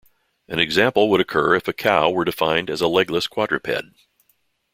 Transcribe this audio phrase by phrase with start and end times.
[0.47, 3.93] An example would occur if a cow were defined as a legless quadruped.